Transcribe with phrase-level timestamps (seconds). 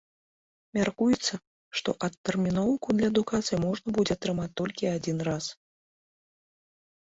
[0.77, 1.33] Мяркуецца,
[1.79, 5.45] што адтэрміноўку для адукацыі можна будзе атрымаць толькі адзін раз.